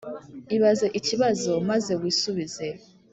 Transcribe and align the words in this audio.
ibaze 0.55 0.87
ikibazo 0.99 1.51
maze 1.69 1.91
wisubize 2.01 2.67